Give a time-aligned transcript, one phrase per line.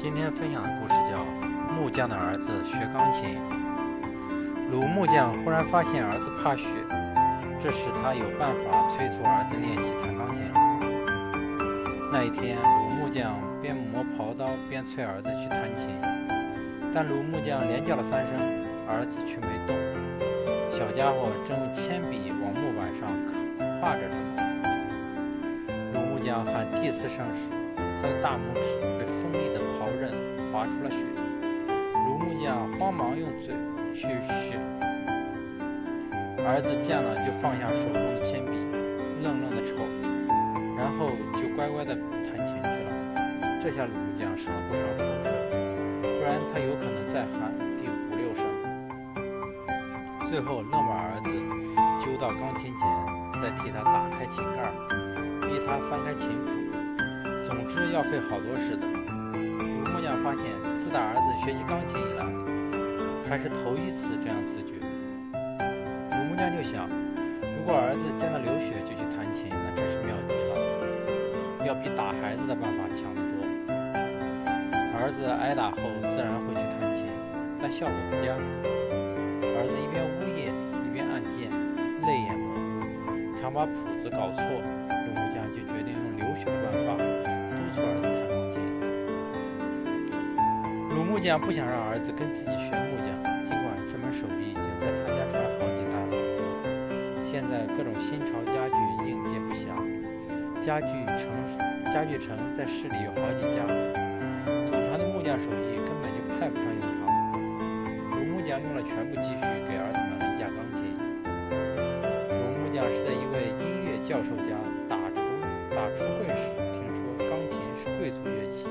[0.00, 1.18] 今天分享的故事叫
[1.74, 3.34] 《木匠的儿子学钢琴》。
[4.70, 6.68] 鲁木匠忽然发现儿子怕雪，
[7.60, 10.38] 这使他有办法催促儿子练习弹钢琴。
[12.12, 15.90] 那一天，鲁木匠边磨刨刀边催儿子去弹琴，
[16.94, 18.38] 但鲁木匠连叫了三声，
[18.86, 19.74] 儿子却没动。
[20.70, 23.34] 小家伙正用铅笔往木板上刻
[23.82, 24.38] 画着什么。
[25.92, 27.50] 鲁木匠喊第四声时，
[28.00, 30.14] 他的大拇指被锋利的刨刃
[30.52, 31.02] 划出了血，
[32.06, 33.52] 鲁木匠慌忙用嘴
[33.92, 34.56] 去血，
[36.46, 38.52] 儿子见了就放下手中的铅笔，
[39.20, 39.74] 愣愣的瞅，
[40.78, 42.88] 然后就乖乖的弹琴去了。
[43.60, 45.34] 这下鲁木匠省了不少口舌，
[46.00, 48.46] 不然他有可能再喊第五六声。
[50.30, 51.34] 最后愣把儿子
[51.98, 52.86] 揪到钢琴前，
[53.42, 54.70] 再替他打开琴盖，
[55.42, 56.67] 逼他翻开琴谱。
[57.78, 58.82] 总之要费好多事的。
[58.82, 60.42] 刘木匠发现，
[60.76, 62.26] 自打儿子学习钢琴以来，
[63.30, 64.82] 还是头一次这样自觉。
[66.10, 66.90] 刘木匠就想，
[67.54, 70.58] 如果儿子见到流雪就去弹琴，那真是妙极了，
[71.70, 73.46] 要比打孩子的办法强得多。
[74.98, 75.78] 儿子挨打后
[76.10, 77.06] 自然会去弹琴，
[77.62, 78.34] 但效果不佳。
[79.54, 80.50] 儿子一边呜咽，
[80.82, 81.46] 一边按键，
[82.02, 82.58] 泪眼模
[83.06, 83.70] 糊，常把谱
[84.02, 84.42] 子搞错。
[91.18, 93.10] 木匠不想让儿子跟自己学木匠，
[93.42, 96.14] 尽管这门手艺已经在他家传了好几代了。
[97.26, 99.74] 现在各种新潮家具应接不暇，
[100.62, 100.86] 家具
[101.18, 101.26] 城
[101.90, 103.66] 家具城在市里有好几家，
[104.62, 107.10] 祖传的木匠手艺根本就派不上用场。
[108.14, 110.86] 鲁木匠用了全部积蓄给儿子买了一架钢琴。
[112.30, 114.54] 鲁木匠是在一位音乐教授家
[114.86, 115.18] 打出
[115.74, 116.46] 打出柜时。
[116.78, 118.70] 听说钢琴是贵族乐器，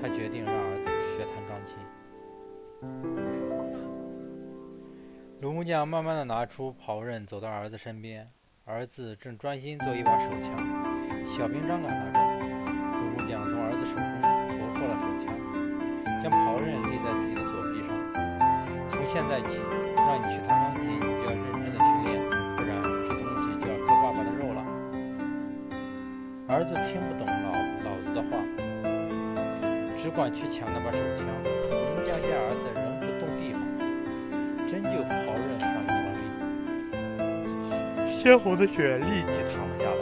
[0.00, 0.54] 他决定让
[5.42, 8.30] 鲁木匠慢慢的拿出刨刃，走到儿子身边。
[8.64, 10.54] 儿子正专心做一把手枪，
[11.26, 12.20] 小兵张嘎拿着，
[12.94, 15.34] 鲁木匠从儿子手中夺过了手枪，
[16.22, 17.90] 将刨刃立在自己的左臂上。
[18.86, 19.58] 从现在起，
[19.98, 22.22] 让你去弹钢琴，你就要认真的去练，
[22.54, 24.62] 不然这东西就要割爸爸的肉了。
[26.54, 28.14] 儿子听不懂老老子。
[28.14, 28.38] 的话，
[29.98, 31.26] 只管去抢那把手枪。
[31.66, 32.91] 鲁木匠见儿子仍，
[34.72, 40.00] 真就刨刃上用了力，鲜红的血立即淌了下来。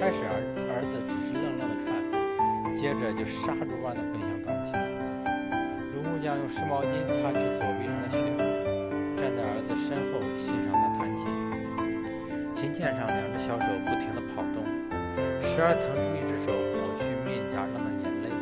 [0.00, 0.32] 开始儿
[0.72, 1.92] 儿子只是愣愣的看，
[2.74, 4.72] 接着就杀猪般的奔向钢琴。
[5.92, 8.16] 鲁木匠用湿毛巾擦去左臂上的血，
[9.20, 11.28] 站在儿子身后欣赏他弹琴。
[12.54, 14.64] 琴键上两只小手不停地跑动，
[15.44, 18.32] 时而腾出一只手抹去面颊上的眼泪。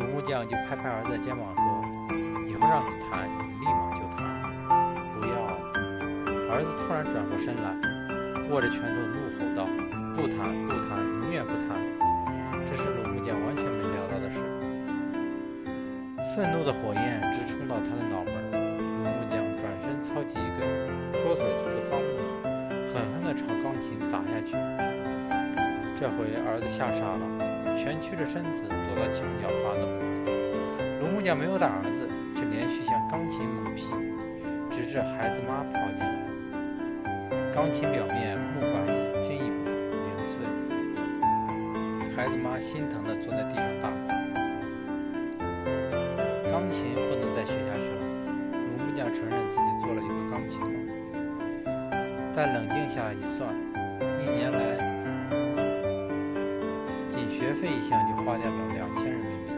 [0.00, 0.08] 卢。
[0.08, 1.84] 木匠就拍拍儿子肩膀说
[2.48, 3.28] ：“以后让你弹，
[6.52, 7.72] 儿子突然转过身来，
[8.52, 9.64] 握着拳头怒吼道
[10.12, 11.80] ：“不谈，不谈，永远不谈！”
[12.68, 14.36] 这是鲁木匠完全没料到的事。
[16.36, 18.36] 愤怒的火焰直冲到他的脑门。
[18.52, 20.68] 鲁木匠转身操起一根
[21.24, 22.20] 桌腿粗的方木，
[22.92, 24.52] 狠狠地朝钢琴砸下去。
[25.96, 27.24] 这回儿子吓傻了，
[27.80, 29.88] 蜷曲着身子躲到墙角发抖。
[31.00, 32.04] 鲁木匠没有打儿子，
[32.36, 33.88] 却连续向钢琴猛劈，
[34.68, 36.20] 直至孩子妈跑进来。
[37.54, 38.86] 钢琴表面木板
[39.22, 40.40] 均已零碎，
[42.16, 43.94] 孩子妈心疼地坐在地上大哭。
[46.50, 48.00] 钢琴不能再学下去了。
[48.54, 50.72] 鲁木匠承认自己做了一个钢琴梦，
[52.34, 53.54] 但冷静下一算，
[54.22, 54.58] 一年来
[57.10, 59.52] 仅学费一项就花掉了两千人民币。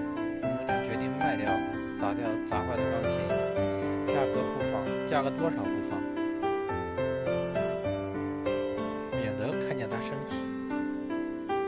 [0.88, 1.49] 决定卖掉、
[1.97, 3.21] 砸掉、砸坏的钢琴，
[4.05, 5.84] 价格不放，价格多少不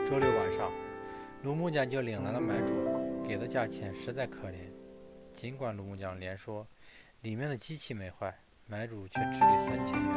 [0.09, 0.71] 周六晚上，
[1.43, 2.73] 鲁木匠就领来了买主，
[3.27, 4.53] 给的价钱实在可怜。
[5.33, 6.65] 尽管鲁木匠连说
[7.23, 8.33] 里面的机器没坏，
[8.67, 10.07] 买主却只给三千元，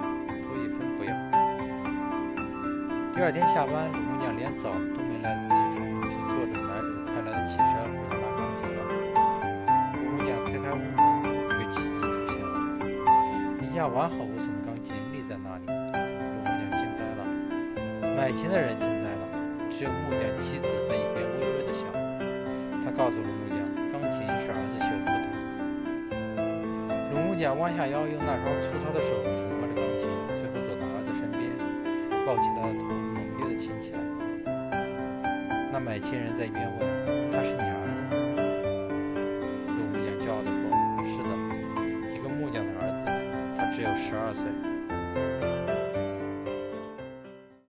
[0.46, 1.10] 多一分不要。
[3.12, 8.78] 第二天下班，鲁木匠连澡都没来得及冲，就坐着买主开来的汽车回家拿钢琴了。
[9.98, 10.86] 卢木匠推开屋门
[11.50, 12.54] 一个奇迹出现了：
[13.60, 15.74] 一架完好无损的钢琴立在那里，鲁
[16.38, 17.20] 木匠惊呆了，
[18.14, 18.99] 买琴的人惊呆，
[19.70, 21.86] 只有木匠妻子在一边微微的笑。
[22.84, 23.56] 他告诉了木匠
[23.92, 25.16] 钢琴是儿子修复的
[27.14, 31.40] 龙木匠弯下腰用那双粗糙的手抚摸着钢琴最后走到儿子身边
[32.26, 32.84] 抱起他的头
[33.14, 33.98] 猛烈地亲起来。
[35.72, 38.02] 那买琴人在一边问他是你儿子？
[38.02, 38.12] 吗
[39.66, 40.60] 龙木匠骄傲的说
[41.06, 41.30] 是的
[42.12, 43.06] 一个木匠的儿子
[43.56, 44.44] 他只有十二岁。